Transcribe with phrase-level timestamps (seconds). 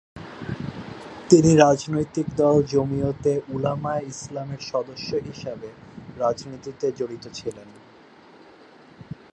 [1.29, 5.69] তিনি রাজনৈতিক দল জমিয়তে উলামায়ে ইসলামের সদস্য হিসাবে
[6.17, 7.69] রাজনীতিতে জড়িত ছিলেন।